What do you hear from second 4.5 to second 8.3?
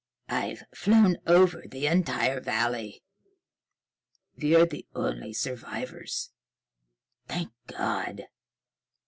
the only survivors thank God!"